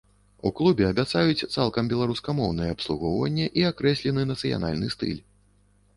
[0.49, 5.21] У клубе абяцаюць цалкам беларускамоўнае абслугоўванне і акрэслены нацыянальны стыль.